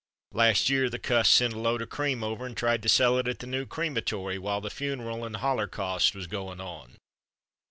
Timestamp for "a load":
1.53-1.79